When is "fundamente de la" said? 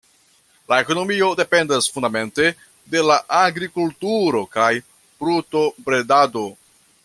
1.97-3.19